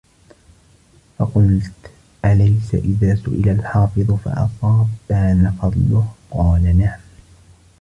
فَقُلْت 1.19 1.71
أَلَيْسَ 2.25 2.75
إذَا 2.75 3.15
سُئِلَ 3.15 3.49
الْحَافِظُ 3.49 4.11
فَأَصَابَ 4.15 4.87
بَانَ 5.09 5.51
فَضْلُهُ؟ 5.61 6.13
قَالَ 6.31 6.77
نَعَمْ 6.77 6.99